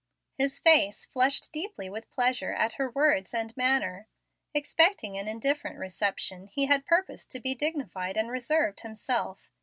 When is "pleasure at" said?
2.09-2.73